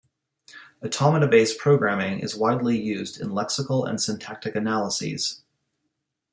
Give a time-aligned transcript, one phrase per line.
[0.83, 5.43] Automata-based programming is widely used in lexical and syntactic analyses.